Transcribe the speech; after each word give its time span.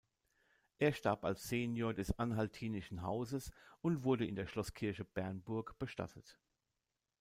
Er 0.79 0.93
starb 0.93 1.23
als 1.25 1.43
Senior 1.47 1.93
des 1.93 2.17
anhaltinischen 2.17 3.03
Hauses 3.03 3.51
und 3.83 4.03
wurde 4.03 4.25
in 4.25 4.35
der 4.35 4.47
Schlosskirche 4.47 5.05
Bernburg 5.05 5.77
bestattet. 5.77 6.39